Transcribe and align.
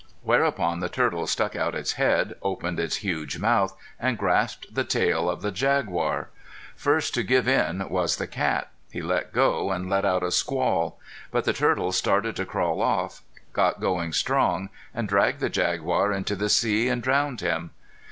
Whereupon 0.23 0.79
the 0.79 0.89
turtle 0.89 1.27
stuck 1.27 1.55
out 1.55 1.75
its 1.75 1.91
head, 1.93 2.33
opened 2.41 2.79
its 2.79 2.95
huge 3.05 3.37
mouth 3.37 3.77
and 3.99 4.17
grasped 4.17 4.73
the 4.73 4.83
tail 4.83 5.29
of 5.29 5.43
the 5.43 5.51
jaguar. 5.51 6.29
First 6.75 7.13
to 7.13 7.21
give 7.21 7.47
in 7.47 7.87
was 7.87 8.15
the 8.15 8.25
cat. 8.25 8.71
He 8.89 9.03
let 9.03 9.31
go 9.31 9.69
and 9.69 9.91
let 9.91 10.03
out 10.03 10.23
a 10.23 10.31
squall. 10.31 10.99
But 11.29 11.45
the 11.45 11.53
turtle 11.53 11.91
started 11.91 12.35
to 12.37 12.47
crawl 12.47 12.81
off, 12.81 13.21
got 13.53 13.79
going 13.79 14.11
strong, 14.13 14.69
and 14.91 15.07
dragged 15.07 15.39
the 15.39 15.49
jaguar 15.49 16.11
into 16.11 16.35
the 16.35 16.49
sea 16.49 16.87
and 16.87 17.03
drowned 17.03 17.41
him. 17.41 17.69